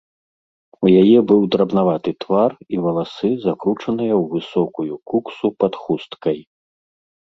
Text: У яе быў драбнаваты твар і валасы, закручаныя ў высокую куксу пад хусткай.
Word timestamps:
У 0.85 0.89
яе 1.01 1.19
быў 1.31 1.41
драбнаваты 1.55 2.11
твар 2.25 2.51
і 2.77 2.83
валасы, 2.87 3.29
закручаныя 3.47 4.13
ў 4.21 4.27
высокую 4.35 4.93
куксу 5.11 5.47
пад 5.65 5.73
хусткай. 5.87 6.39